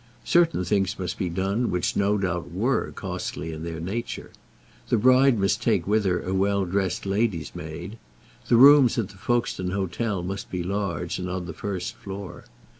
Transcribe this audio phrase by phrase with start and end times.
[0.25, 4.31] Certain things must be done which, no doubt, were costly in their nature.
[4.89, 7.99] The bride must take with her a well dressed lady's maid.
[8.47, 12.45] The rooms at the Folkestone hotel must be large, and on the first floor.